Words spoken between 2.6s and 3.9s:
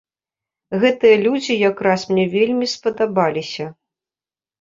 спадабаліся.